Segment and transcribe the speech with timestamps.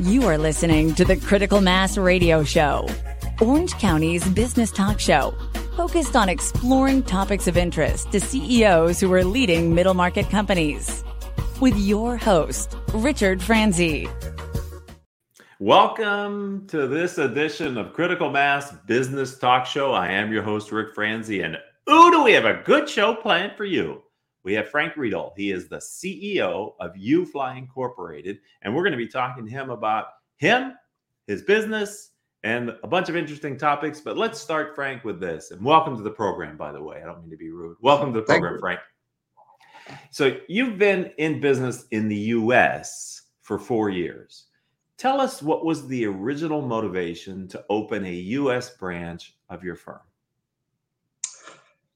[0.00, 2.88] You are listening to the Critical Mass Radio Show,
[3.38, 5.34] Orange County's business talk show,
[5.76, 11.04] focused on exploring topics of interest to CEOs who are leading middle market companies.
[11.60, 14.08] With your host, Richard Franzi.
[15.58, 19.92] Welcome to this edition of Critical Mass Business Talk Show.
[19.92, 21.58] I am your host, Rick Franzi, and
[21.90, 24.00] ooh, do we have a good show planned for you?
[24.42, 25.32] We have Frank Riedel.
[25.36, 29.70] He is the CEO of UFly Incorporated, and we're going to be talking to him
[29.70, 30.06] about
[30.36, 30.74] him,
[31.26, 34.00] his business, and a bunch of interesting topics.
[34.00, 35.50] But let's start, Frank, with this.
[35.50, 37.00] And welcome to the program, by the way.
[37.02, 37.76] I don't mean to be rude.
[37.82, 38.80] Welcome to the program, Frank.
[40.10, 43.22] So you've been in business in the U.S.
[43.42, 44.46] for four years.
[44.96, 48.70] Tell us what was the original motivation to open a U.S.
[48.76, 50.00] branch of your firm?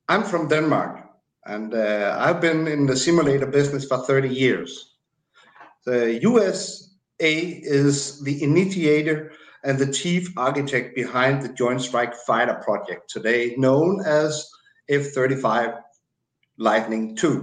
[0.08, 1.13] I'm from Denmark
[1.46, 4.96] and uh, I've been in the simulator business for 30 years.
[5.84, 13.10] The USA is the initiator and the chief architect behind the Joint Strike Fighter project,
[13.10, 14.48] today known as
[14.88, 15.74] F 35
[16.58, 17.40] Lightning II.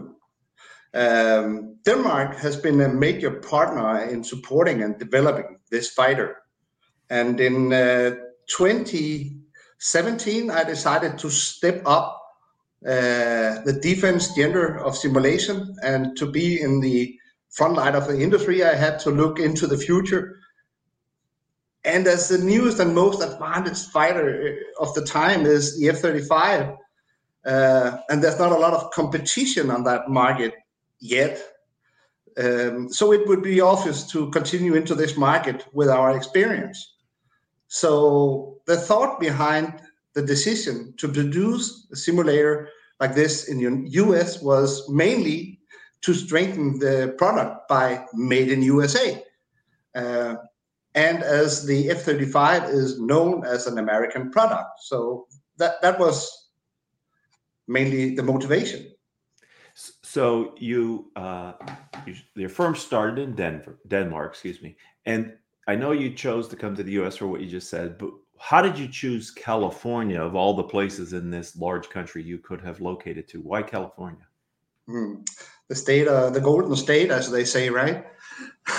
[0.94, 6.38] Um, Denmark has been a major partner in supporting and developing this fighter.
[7.10, 12.21] And in uh, 2017, I decided to step up
[12.86, 17.16] uh, the defense gender of simulation and to be in the
[17.52, 20.40] front line of the industry, I had to look into the future.
[21.84, 26.78] And as the newest and most advanced fighter of the time is the F-35,
[27.46, 30.54] uh, and there's not a lot of competition on that market
[31.00, 31.42] yet.
[32.38, 36.96] Um, so it would be obvious to continue into this market with our experience.
[37.68, 39.82] So the thought behind
[40.14, 45.60] the decision to produce a simulator like this in the US was mainly
[46.02, 49.24] to strengthen the product by made in USA.
[49.96, 50.36] Uh,
[50.96, 54.82] and as the F 35 is known as an American product.
[54.82, 55.28] So
[55.58, 56.50] that, that was
[57.68, 58.92] mainly the motivation.
[59.74, 61.54] So you, uh,
[62.06, 65.34] you, your firm started in Denver, Denmark, excuse me, and
[65.68, 67.16] I know you chose to come to the U.S.
[67.16, 71.14] for what you just said, but how did you choose California of all the places
[71.14, 73.40] in this large country you could have located to?
[73.40, 74.26] Why California?
[74.88, 75.18] Hmm.
[75.70, 78.04] The state, uh, the golden state, as they say, right?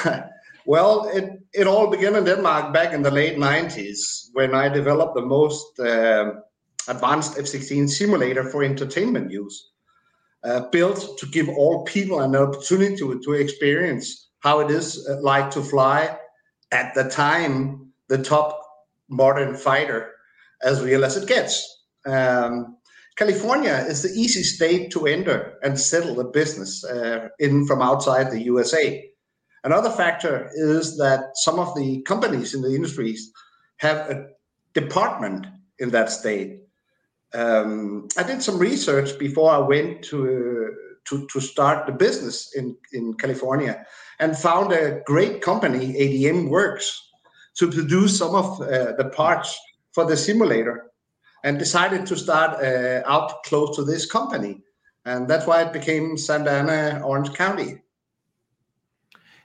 [0.66, 5.14] well, it, it all began in Denmark back in the late 90s when I developed
[5.14, 6.32] the most uh,
[6.88, 9.70] advanced F 16 simulator for entertainment use,
[10.42, 15.20] uh, built to give all people an opportunity to, to experience how it is uh,
[15.20, 16.18] like to fly
[16.72, 18.61] at the time the top
[19.12, 20.12] modern fighter
[20.62, 21.84] as real as it gets.
[22.06, 22.76] Um,
[23.16, 28.30] California is the easy state to enter and settle a business uh, in from outside
[28.30, 29.08] the USA.
[29.64, 33.30] Another factor is that some of the companies in the industries
[33.76, 34.26] have a
[34.74, 35.46] department
[35.78, 36.62] in that state.
[37.34, 40.74] Um, I did some research before I went to,
[41.08, 43.84] to, to start the business in, in California
[44.18, 47.11] and found a great company, ADM Works,
[47.54, 49.58] to produce some of uh, the parts
[49.92, 50.90] for the simulator
[51.44, 54.62] and decided to start uh, out close to this company.
[55.04, 57.82] And that's why it became Santa Ana, Orange County.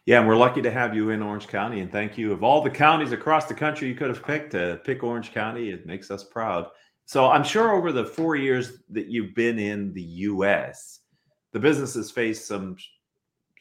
[0.05, 1.81] Yeah, and we're lucky to have you in Orange County.
[1.81, 2.31] And thank you.
[2.31, 5.69] Of all the counties across the country you could have picked to pick Orange County,
[5.69, 6.67] it makes us proud.
[7.05, 11.01] So I'm sure over the four years that you've been in the US,
[11.51, 12.77] the business has faced some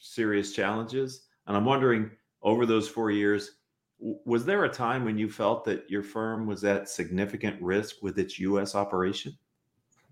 [0.01, 1.23] serious challenges.
[1.47, 2.11] And I'm wondering
[2.43, 3.53] over those four years,
[3.99, 8.19] was there a time when you felt that your firm was at significant risk with
[8.19, 9.37] its US operation?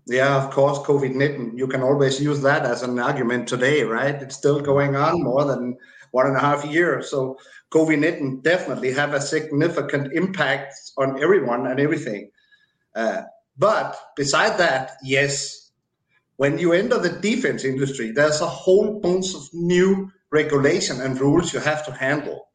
[0.07, 1.57] Yeah, of course, COVID 19.
[1.57, 4.15] You can always use that as an argument today, right?
[4.15, 5.77] It's still going on more than
[6.11, 7.09] one and a half years.
[7.09, 7.37] So
[7.71, 12.29] COVID 19 definitely have a significant impact on everyone and everything.
[12.95, 13.23] Uh,
[13.57, 15.71] but beside that, yes,
[16.37, 21.53] when you enter the defense industry, there's a whole bunch of new regulation and rules
[21.53, 22.47] you have to handle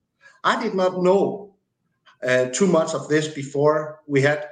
[0.44, 1.54] I did not know
[2.26, 4.48] uh, too much of this before we had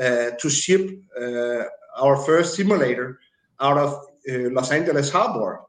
[0.00, 0.90] uh, to ship
[1.20, 1.64] uh,
[1.96, 3.18] our first simulator
[3.60, 3.90] out of
[4.30, 5.62] uh, Los Angeles Harbor.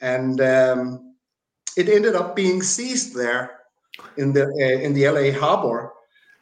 [0.00, 1.14] And um,
[1.76, 3.60] it ended up being seized there
[4.16, 5.92] in the, uh, in the LA Harbor.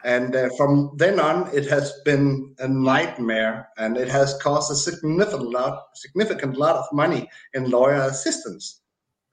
[0.03, 4.75] And uh, from then on, it has been a nightmare, and it has cost a
[4.75, 8.81] significant lot, significant lot of money in lawyer assistance.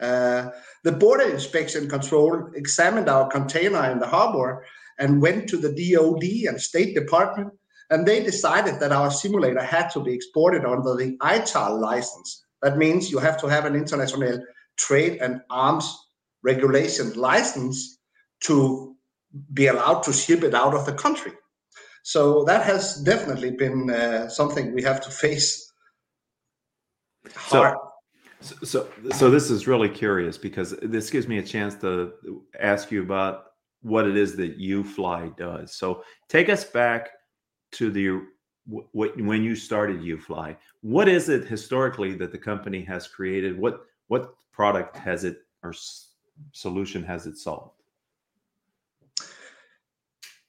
[0.00, 0.50] Uh,
[0.82, 4.64] the border inspection control examined our container in the harbor
[4.99, 7.52] and went to the DOD and State Department,
[7.91, 12.44] and they decided that our simulator had to be exported under the ITAR license.
[12.62, 14.41] That means you have to have an international
[14.76, 15.99] trade and arms
[16.43, 17.99] regulation license
[18.44, 18.96] to
[19.53, 21.32] be allowed to ship it out of the country.
[22.03, 25.70] So that has definitely been uh, something we have to face
[27.35, 27.76] hard.
[27.76, 27.89] So,
[28.40, 32.12] so, so this is really curious because this gives me a chance to
[32.58, 33.52] ask you about
[33.82, 35.75] what it is that UFly does.
[35.75, 37.10] So take us back
[37.72, 38.22] to the
[38.66, 40.56] what when you started UFly.
[40.82, 43.58] What is it historically that the company has created?
[43.58, 45.75] What what product has it or
[46.52, 47.82] solution has it solved?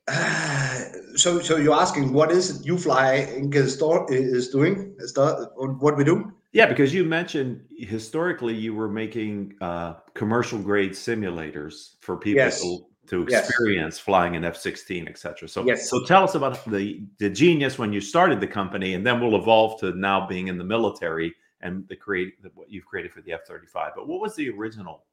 [1.14, 4.96] So, so you're asking what is it UFly is doing?
[5.00, 6.32] Is that what we do?
[6.54, 12.62] Yeah, because you mentioned historically you were making uh, commercial grade simulators for people yes.
[12.62, 14.00] to, to experience yes.
[14.00, 15.48] flying an F sixteen, etc.
[15.48, 15.90] So, yes.
[15.90, 19.40] so tell us about the the genius when you started the company, and then we'll
[19.40, 23.32] evolve to now being in the military and the create what you've created for the
[23.32, 23.94] F thirty five.
[23.96, 25.06] But what was the original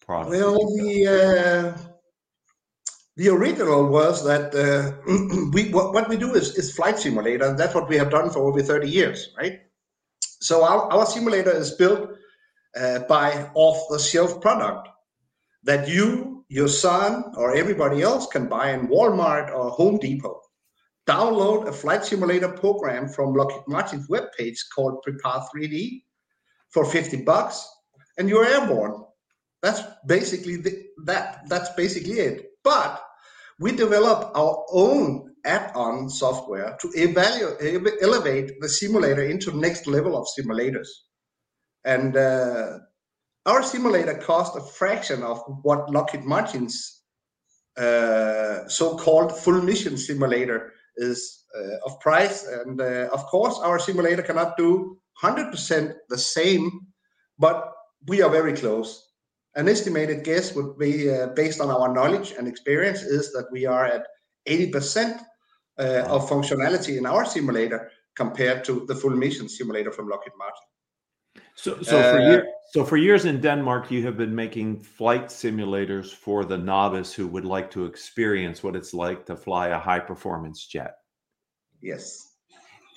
[0.00, 0.30] product?
[0.30, 1.78] Well, the uh,
[3.16, 4.92] the original was that uh,
[5.52, 8.30] we what, what, we do is, is flight simulator, and that's what we have done
[8.30, 9.62] for over thirty years, right?
[10.40, 12.10] So our, our simulator is built
[12.76, 14.88] uh, by off-the-shelf product
[15.64, 20.40] that you, your son, or everybody else can buy in Walmart or Home Depot.
[21.06, 26.02] Download a flight simulator program from Lockheed Martin's webpage called Prepar 3D
[26.70, 27.68] for 50 bucks,
[28.16, 29.04] and you're airborne.
[29.62, 31.48] That's basically the, that.
[31.48, 32.46] That's basically it.
[32.64, 33.02] But
[33.58, 40.26] we develop our own add-on software to evaluate, elevate the simulator into next level of
[40.38, 40.88] simulators.
[41.84, 42.78] And uh,
[43.46, 47.02] our simulator cost a fraction of what Lockheed Martin's
[47.76, 52.46] uh, so-called full mission simulator is uh, of price.
[52.46, 56.70] And uh, of course, our simulator cannot do 100% the same,
[57.38, 57.72] but
[58.06, 59.06] we are very close.
[59.56, 63.66] An estimated guess would be, uh, based on our knowledge and experience, is that we
[63.66, 64.06] are at
[64.46, 65.20] 80%
[65.78, 70.62] uh, of functionality in our simulator compared to the full mission simulator from Lockheed Martin.
[71.54, 75.26] So, so for uh, year, so for years in Denmark, you have been making flight
[75.26, 79.78] simulators for the novice who would like to experience what it's like to fly a
[79.78, 80.94] high performance jet.
[81.82, 82.26] Yes.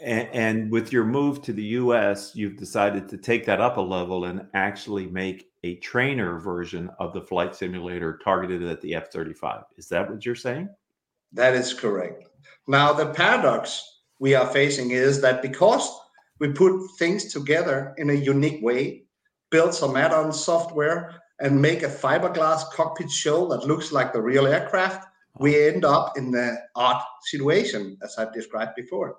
[0.02, 3.82] And, and, with your move to the US, you've decided to take that up a
[3.82, 9.12] level and actually make a trainer version of the flight simulator targeted at the F
[9.12, 9.64] 35.
[9.78, 10.68] Is that what you're saying?
[11.34, 12.24] That is correct.
[12.68, 13.84] Now, the paradox
[14.20, 15.90] we are facing is that because
[16.40, 19.04] we put things together in a unique way,
[19.52, 24.22] build some add on software, and make a fiberglass cockpit shell that looks like the
[24.22, 25.08] real aircraft,
[25.40, 29.18] we end up in the odd situation, as I've described before.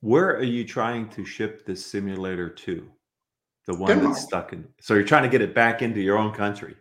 [0.00, 2.86] Where are you trying to ship this simulator to?
[3.66, 4.14] The one Denmark.
[4.14, 4.66] that's stuck in.
[4.80, 6.76] So you're trying to get it back into your own country.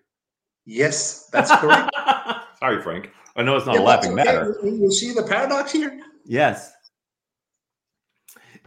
[0.65, 1.89] Yes, that's correct.
[2.59, 3.11] Sorry, Frank.
[3.39, 4.23] I know it's not yeah, a laughing okay.
[4.25, 4.59] matter.
[4.61, 5.97] You see the paradox here?
[6.25, 6.73] Yes.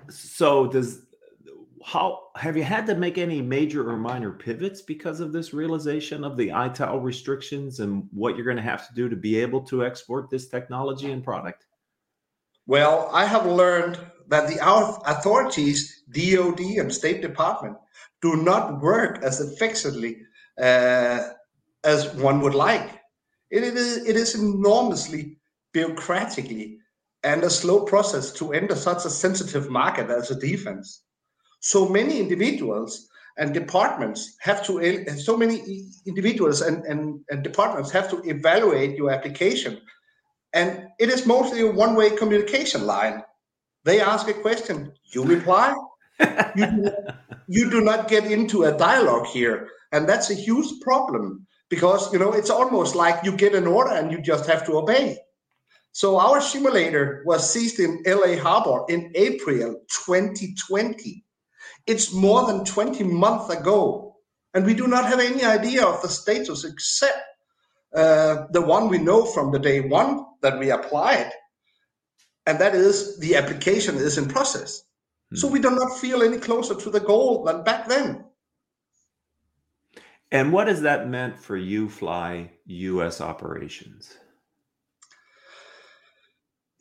[0.08, 1.02] So does
[1.84, 6.24] how have you had to make any major or minor pivots because of this realization
[6.24, 9.60] of the ITAR restrictions and what you're going to have to do to be able
[9.64, 11.66] to export this technology and product?
[12.66, 13.98] Well, I have learned
[14.28, 14.58] that the
[15.06, 17.76] authorities, DOD and State Department,
[18.22, 20.22] do not work as efficiently
[20.58, 21.28] uh,
[21.84, 23.01] as one would like.
[23.52, 25.36] It is, it is enormously
[25.74, 26.78] bureaucratically
[27.22, 31.02] and a slow process to enter such a sensitive market as a defense.
[31.60, 38.10] So many individuals and departments have to, so many individuals and, and, and departments have
[38.10, 39.82] to evaluate your application.
[40.54, 43.22] And it is mostly a one way communication line.
[43.84, 45.74] They ask a question, you reply.
[46.56, 46.90] you, do,
[47.48, 49.68] you do not get into a dialogue here.
[49.92, 53.92] And that's a huge problem because you know it's almost like you get an order
[53.92, 55.16] and you just have to obey.
[55.92, 61.24] So our simulator was seized in LA Harbor in April 2020.
[61.86, 64.16] It's more than 20 months ago,
[64.52, 67.18] and we do not have any idea of the status except
[67.96, 71.30] uh, the one we know from the day one that we applied,
[72.44, 74.82] and that is the application is in process.
[75.30, 75.36] Hmm.
[75.36, 78.26] So we do not feel any closer to the goal than back then.
[80.32, 84.16] And what has that meant for you fly US operations?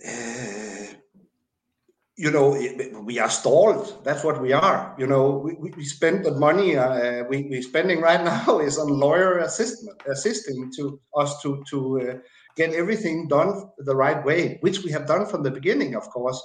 [0.07, 0.85] Uh,
[2.15, 2.57] you know,
[3.03, 4.05] we are stalled.
[4.05, 4.95] That's what we are.
[4.97, 8.87] You know, we, we spend the money uh, we, we're spending right now is on
[8.87, 12.17] lawyer assistant, assisting to us to, to uh,
[12.55, 16.41] get everything done the right way, which we have done from the beginning, of course.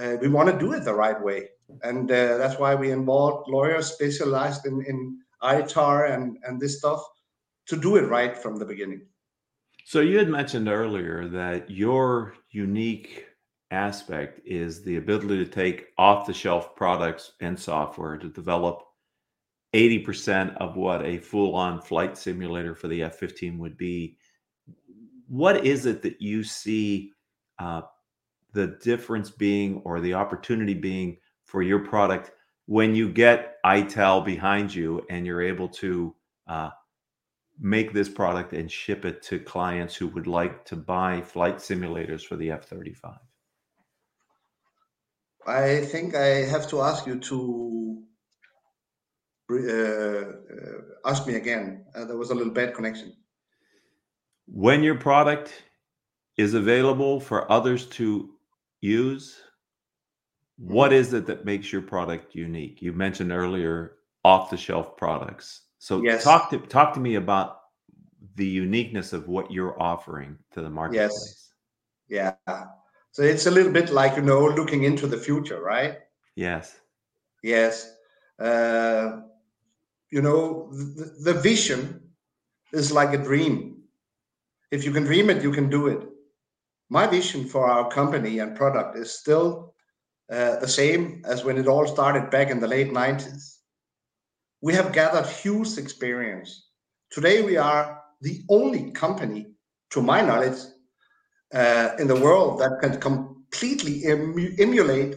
[0.00, 1.48] Uh, we want to do it the right way.
[1.82, 7.02] And uh, that's why we involved lawyers specialized in, in ITAR and, and this stuff.
[7.66, 9.02] to do it right from the beginning.
[9.86, 13.26] So you had mentioned earlier that your unique
[13.70, 18.82] aspect is the ability to take off the shelf products and software to develop
[19.74, 24.16] 80% of what a full on flight simulator for the F 15 would be.
[25.28, 27.12] What is it that you see
[27.58, 27.82] uh,
[28.52, 32.30] the difference being or the opportunity being for your product
[32.66, 36.14] when you get ITAR behind you and you're able to
[36.46, 36.70] uh,
[37.58, 42.22] make this product and ship it to clients who would like to buy flight simulators
[42.22, 43.14] for the F 35?
[45.46, 48.02] I think I have to ask you to
[49.50, 50.30] uh, uh,
[51.04, 51.84] ask me again.
[51.94, 53.14] Uh, there was a little bad connection.
[54.46, 55.52] When your product
[56.38, 58.30] is available for others to
[58.80, 59.38] use,
[60.56, 61.16] what mm-hmm.
[61.16, 62.82] it that makes your product unique?
[62.82, 65.62] You mentioned earlier off the shelf products.
[65.78, 66.24] So yes.
[66.24, 67.60] talk to talk to me about
[68.36, 71.50] the uniqueness of what you're offering to the marketplace.
[72.08, 72.34] Yes.
[72.46, 72.64] Yeah.
[73.12, 75.98] So it's a little bit like you know looking into the future, right?
[76.36, 76.80] Yes.
[77.42, 77.92] Yes.
[78.38, 79.20] Uh,
[80.10, 82.00] you know the, the vision
[82.72, 83.82] is like a dream.
[84.70, 86.08] If you can dream it, you can do it.
[86.88, 89.73] My vision for our company and product is still
[90.30, 93.58] uh, the same as when it all started back in the late 90s.
[94.62, 96.68] We have gathered huge experience.
[97.10, 99.48] Today, we are the only company,
[99.90, 100.58] to my knowledge,
[101.52, 105.16] uh, in the world that can completely emu- emulate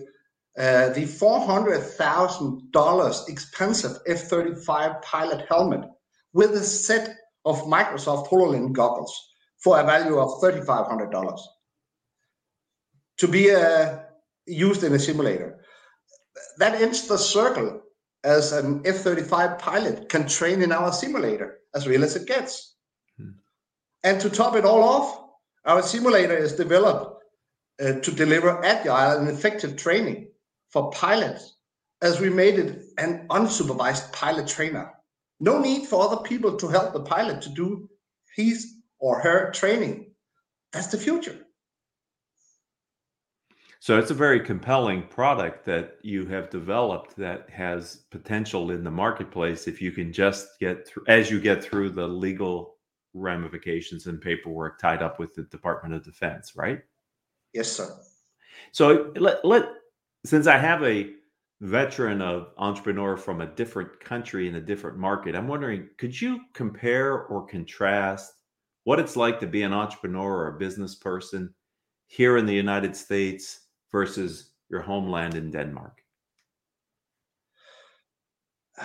[0.57, 5.85] uh, the $400,000 expensive F 35 pilot helmet
[6.33, 9.15] with a set of Microsoft HoloLens goggles
[9.63, 11.39] for a value of $3,500
[13.17, 13.99] to be uh,
[14.47, 15.59] used in a simulator.
[16.57, 17.81] That ends the circle
[18.23, 22.75] as an F 35 pilot can train in our simulator as real as it gets.
[23.17, 23.31] Hmm.
[24.03, 25.23] And to top it all off,
[25.65, 27.23] our simulator is developed
[27.81, 30.29] uh, to deliver agile and effective training
[30.69, 31.55] for pilots
[32.01, 34.91] as we made it an unsupervised pilot trainer.
[35.39, 37.89] No need for other people to help the pilot to do
[38.35, 40.11] his or her training.
[40.73, 41.37] That's the future.
[43.79, 48.91] So it's a very compelling product that you have developed that has potential in the
[48.91, 52.77] marketplace if you can just get through as you get through the legal
[53.13, 56.81] ramifications and paperwork tied up with the Department of Defense, right?
[57.53, 57.89] Yes, sir.
[58.71, 59.69] So let let
[60.25, 61.11] since I have a
[61.61, 66.41] veteran of entrepreneur from a different country in a different market, I'm wondering, could you
[66.53, 68.33] compare or contrast
[68.83, 71.53] what it's like to be an entrepreneur or a business person
[72.07, 76.01] here in the United States versus your homeland in Denmark?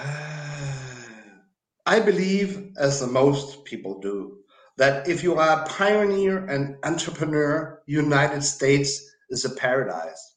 [1.85, 4.39] I believe, as most people do,
[4.79, 10.37] that if you are a pioneer and entrepreneur, United States is a paradise.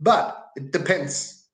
[0.00, 1.46] But it depends.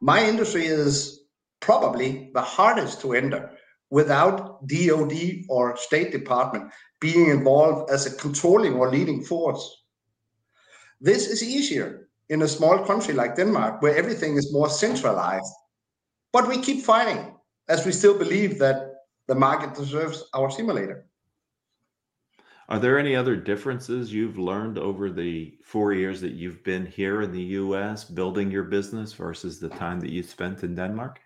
[0.00, 1.20] My industry is
[1.60, 3.50] probably the hardest to enter
[3.90, 9.84] without DoD or State Department being involved as a controlling or leading force.
[11.00, 15.52] This is easier in a small country like Denmark, where everything is more centralized.
[16.32, 17.34] But we keep fighting
[17.68, 18.94] as we still believe that
[19.28, 21.06] the market deserves our simulator.
[22.68, 27.22] Are there any other differences you've learned over the four years that you've been here
[27.22, 31.20] in the US building your business versus the time that you spent in Denmark?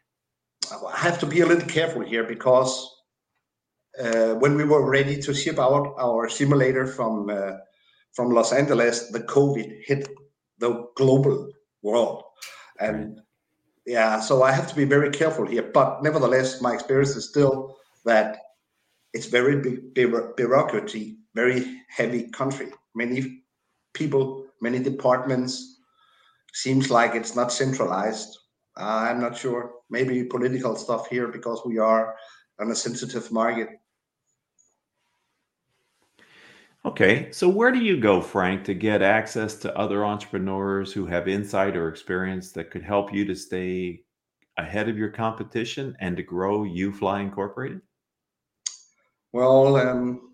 [0.70, 2.90] I have to be a little careful here because
[3.98, 7.52] uh, when we were ready to ship out our simulator from uh,
[8.12, 10.08] from Los Angeles, the COVID hit
[10.58, 11.50] the global
[11.82, 12.22] world,
[12.78, 13.20] and
[13.86, 15.70] yeah, so I have to be very careful here.
[15.74, 18.38] But nevertheless, my experience is still that
[19.12, 19.94] it's very big
[20.36, 22.68] bureaucracy, very heavy country.
[22.94, 23.42] Many
[23.94, 25.78] people, many departments.
[26.52, 28.36] Seems like it's not centralized.
[28.76, 29.72] I'm not sure.
[29.88, 32.16] Maybe political stuff here because we are
[32.60, 33.68] on a sensitive market.
[36.86, 41.28] Okay, so where do you go, Frank, to get access to other entrepreneurs who have
[41.28, 44.02] insight or experience that could help you to stay
[44.56, 47.82] ahead of your competition and to grow UFly Incorporated?
[49.32, 50.32] Well, um,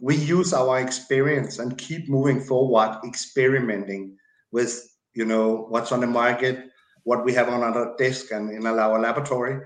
[0.00, 4.16] we use our experience and keep moving forward, experimenting
[4.52, 6.70] with you know what's on the market,
[7.04, 9.60] what we have on our desk and in our laboratory.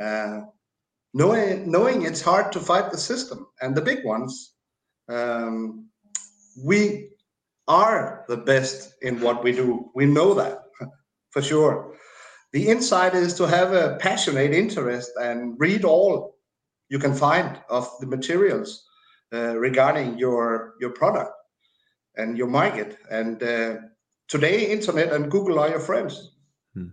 [0.00, 0.42] Uh,
[1.12, 4.55] knowing knowing it's hard to fight the system and the big ones
[5.08, 5.88] um,
[6.62, 7.10] we
[7.68, 9.90] are the best in what we do.
[9.94, 10.62] We know that
[11.30, 11.94] for sure.
[12.52, 16.36] The insight is to have a passionate interest and read all
[16.88, 18.84] you can find of the materials
[19.32, 21.32] uh, regarding your your product
[22.16, 22.96] and your market.
[23.10, 23.76] And uh,
[24.28, 26.32] today, internet and Google are your friends.
[26.74, 26.88] Hmm.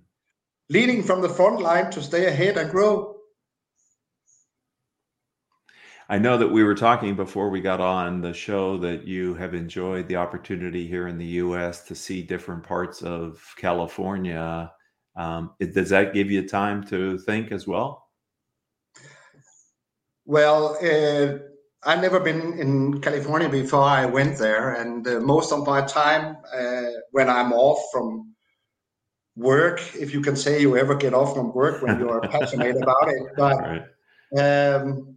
[0.70, 3.13] Leading from the front line to stay ahead and grow.
[6.10, 9.54] I know that we were talking before we got on the show that you have
[9.54, 11.84] enjoyed the opportunity here in the U.S.
[11.86, 14.72] to see different parts of California.
[15.16, 18.10] Um, does that give you time to think as well?
[20.26, 21.40] Well, uh,
[21.86, 26.38] I've never been in California before I went there, and uh, most of my time
[26.54, 28.34] uh, when I'm off from
[29.36, 32.78] work, if you can say you ever get off from work when you are passionate
[32.82, 33.84] about it, but
[34.34, 34.76] right.
[34.76, 35.13] um,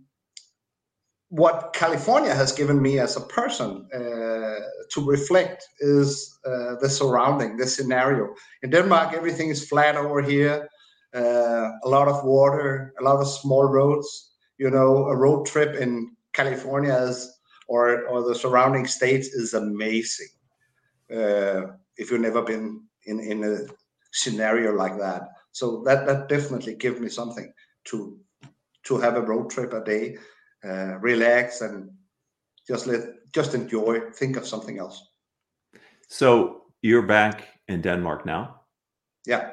[1.28, 7.56] what California has given me as a person uh, to reflect is uh, the surrounding,
[7.56, 8.34] the scenario.
[8.62, 10.68] In Denmark, everything is flat over here,
[11.14, 14.32] uh, a lot of water, a lot of small roads.
[14.58, 17.32] You know, a road trip in California is,
[17.68, 20.28] or or the surrounding states is amazing.
[21.10, 21.62] Uh,
[21.96, 23.58] if you've never been in in a
[24.12, 27.52] scenario like that, so that that definitely gives me something
[27.84, 28.18] to
[28.84, 30.16] to have a road trip a day,
[30.66, 31.90] uh, relax and
[32.66, 33.00] just let
[33.32, 35.06] just enjoy, think of something else.
[36.08, 38.62] So you're back in Denmark now.
[39.26, 39.50] Yeah.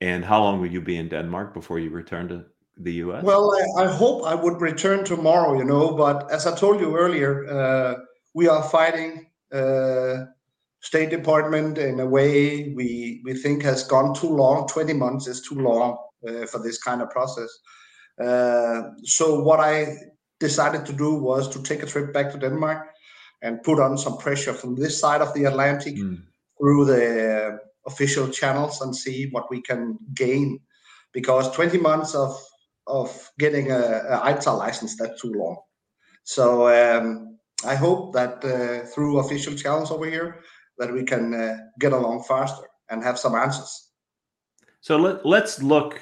[0.00, 2.44] And how long will you be in Denmark before you return to
[2.76, 3.24] the US?
[3.24, 6.96] Well, I, I, hope I would return tomorrow, you know, but as I told you
[6.96, 7.94] earlier, uh,
[8.34, 10.26] we are fighting uh,
[10.80, 14.68] State Department in a way we we think has gone too long.
[14.68, 15.96] Twenty months is too long
[16.28, 17.48] uh, for this kind of process.
[18.22, 19.96] Uh, so what I
[20.48, 22.80] decided to do was to take a trip back to Denmark
[23.44, 26.18] and put on some pressure from this side of the Atlantic mm.
[26.56, 27.58] through the
[27.90, 30.60] official channels and see what we can gain
[31.12, 32.32] because 20 months of
[32.86, 33.08] of
[33.38, 33.82] getting a,
[34.14, 35.56] a ITAR license that's too long.
[36.24, 40.30] So um, I hope that uh, through official channels over here
[40.78, 43.72] that we can uh, get along faster and have some answers.
[44.80, 46.00] So let, let's look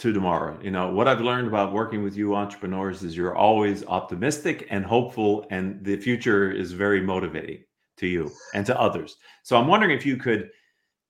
[0.00, 0.58] to tomorrow.
[0.62, 4.84] You know, what I've learned about working with you entrepreneurs is you're always optimistic and
[4.84, 7.64] hopeful, and the future is very motivating
[7.98, 9.16] to you and to others.
[9.42, 10.50] So I'm wondering if you could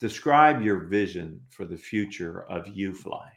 [0.01, 3.29] describe your vision for the future of UFly.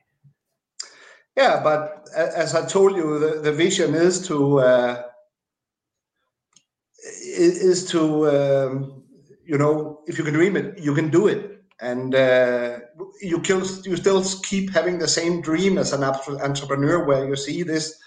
[1.36, 5.04] Yeah, but as I told you, the, the vision is to uh,
[7.22, 9.04] is to um,
[9.46, 11.53] you know if you can dream it, you can do it,
[11.84, 12.80] and uh,
[13.22, 17.64] you kill, you still keep having the same dream as an entrepreneur, where you see
[17.64, 18.00] this.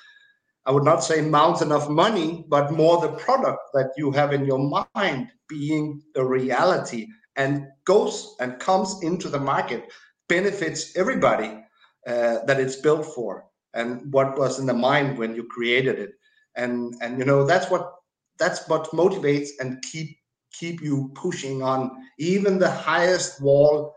[0.65, 4.45] I would not say mountain of money, but more the product that you have in
[4.45, 9.93] your mind being the reality and goes and comes into the market,
[10.29, 11.63] benefits everybody
[12.07, 16.13] uh, that it's built for and what was in the mind when you created it
[16.57, 17.93] and and you know that's what
[18.39, 20.17] that's what motivates and keep
[20.59, 23.95] keep you pushing on even the highest wall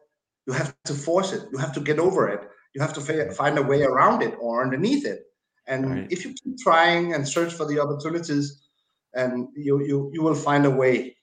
[0.47, 2.41] you have to force it you have to get over it
[2.73, 5.23] you have to find a way around it or underneath it
[5.67, 6.07] and right.
[6.09, 8.67] if you keep trying and search for the opportunities
[9.13, 11.15] and you you you will find a way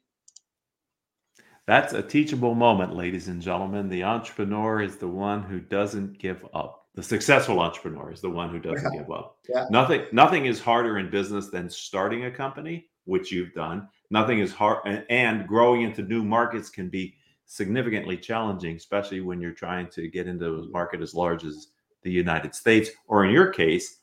[1.66, 3.88] that's a teachable moment, ladies and gentlemen.
[3.88, 6.86] The entrepreneur is the one who doesn't give up.
[6.94, 9.00] The successful entrepreneur is the one who doesn't yeah.
[9.00, 9.38] give up.
[9.48, 9.66] Yeah.
[9.70, 13.88] Nothing nothing is harder in business than starting a company, which you've done.
[14.10, 17.14] Nothing is hard and growing into new markets can be
[17.46, 21.68] significantly challenging, especially when you're trying to get into a market as large as
[22.02, 23.98] the United States, or in your case,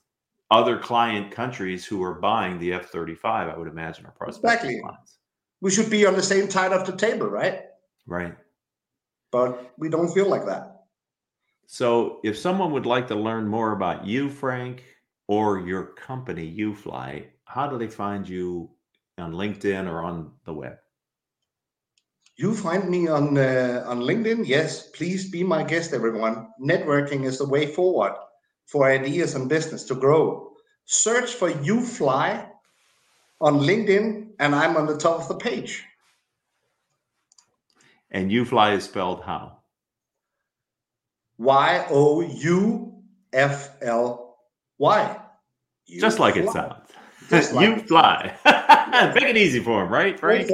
[0.51, 4.81] other client countries who are buying the F-35, I would imagine, are prospective exactly.
[4.81, 5.17] clients
[5.63, 7.61] we should be on the same side of the table, right?
[8.05, 8.35] Right.
[9.31, 10.81] But we don't feel like that.
[11.67, 14.83] So, if someone would like to learn more about you, Frank,
[15.27, 18.69] or your company, UFly, how do they find you
[19.17, 20.78] on LinkedIn or on the web?
[22.36, 24.47] You find me on uh, on LinkedIn.
[24.47, 26.47] Yes, please be my guest, everyone.
[26.60, 28.13] Networking is the way forward
[28.65, 30.52] for ideas and business to grow.
[30.86, 32.49] Search for you fly
[33.39, 35.84] on LinkedIn, and I'm on the top of the page.
[38.10, 39.60] And you fly is spelled how?
[41.38, 44.38] Y O U F L
[44.80, 45.19] Y.
[45.99, 46.82] Just like it sounds.
[47.63, 48.36] You fly.
[49.15, 50.21] Make it easy for him, right?
[50.21, 50.49] Right.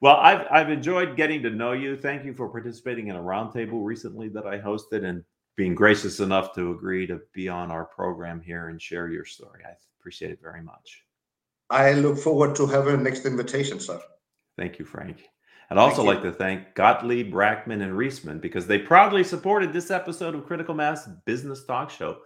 [0.00, 1.96] Well, I've I've enjoyed getting to know you.
[1.96, 5.24] Thank you for participating in a roundtable recently that I hosted and
[5.56, 9.62] being gracious enough to agree to be on our program here and share your story.
[9.66, 11.02] I appreciate it very much.
[11.68, 14.00] I look forward to have a next invitation, sir.
[14.56, 15.28] Thank you, Frank.
[15.70, 20.34] I'd also like to thank Gottlieb, Rackman, and Reisman because they proudly supported this episode
[20.34, 22.18] of Critical Mass Business Talk Show.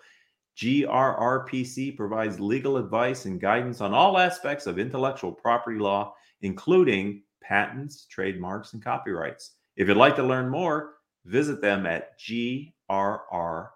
[0.57, 8.05] GRRPC provides legal advice and guidance on all aspects of intellectual property law, including patents,
[8.07, 9.53] trademarks, and copyrights.
[9.77, 13.69] If you'd like to learn more, visit them at grr.com.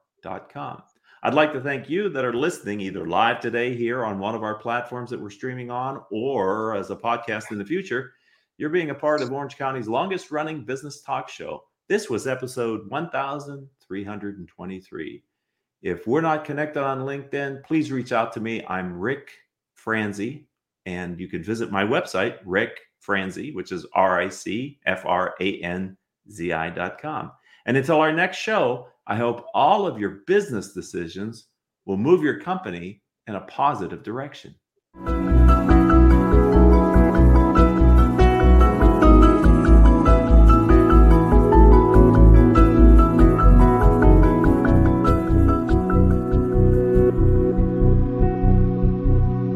[1.23, 4.45] I'd like to thank you that are listening either live today here on one of
[4.45, 8.13] our platforms that we're streaming on or as a podcast in the future.
[8.59, 11.65] You're being a part of Orange County's longest running business talk show.
[11.89, 15.23] This was episode 1323.
[15.87, 18.61] If we're not connected on LinkedIn, please reach out to me.
[18.69, 19.31] I'm Rick
[19.77, 20.49] Franzi,
[20.85, 25.37] and you can visit my website, Rick Franzi, which is R I C F R
[25.41, 25.97] A N
[26.29, 27.31] Z I.com.
[27.67, 31.47] And until our next show, I hope all of your business decisions
[31.85, 34.57] will move your company in a positive direction.